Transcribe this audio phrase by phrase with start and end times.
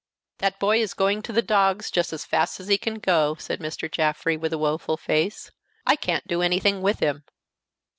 [0.39, 3.59] "That boy is going to the dogs just as fast as he can go," said
[3.59, 3.87] Mr.
[3.87, 5.51] Jaffrey, with a woeful face.
[5.85, 7.23] "I can't do anything with him."